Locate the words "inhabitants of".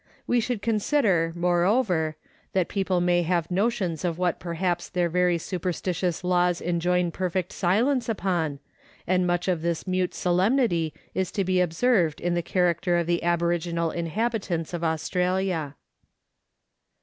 13.91-14.83